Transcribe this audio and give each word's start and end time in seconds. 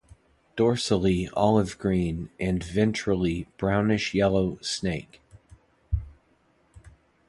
Dorsally 0.57 1.29
olive 1.35 1.77
green 1.77 2.31
and 2.39 2.59
ventrally 2.63 3.45
brownish 3.59 4.15
yellow 4.15 4.57
snake. 4.59 5.21